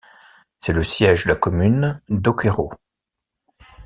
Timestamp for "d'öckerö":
2.09-2.69